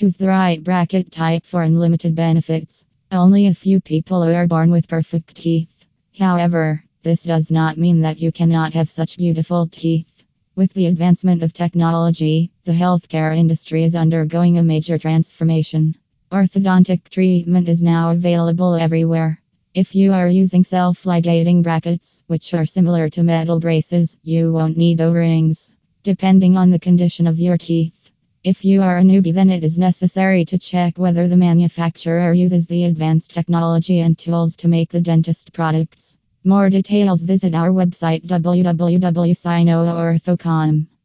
[0.00, 2.86] Choose the right bracket type for unlimited benefits.
[3.12, 5.84] Only a few people are born with perfect teeth.
[6.18, 10.24] However, this does not mean that you cannot have such beautiful teeth.
[10.56, 15.94] With the advancement of technology, the healthcare industry is undergoing a major transformation.
[16.32, 19.38] Orthodontic treatment is now available everywhere.
[19.74, 24.78] If you are using self ligating brackets, which are similar to metal braces, you won't
[24.78, 25.74] need O rings.
[26.04, 27.99] Depending on the condition of your teeth.
[28.42, 32.66] If you are a newbie, then it is necessary to check whether the manufacturer uses
[32.66, 36.16] the advanced technology and tools to make the dentist products.
[36.42, 40.86] More details visit our website www.sinoortho.com.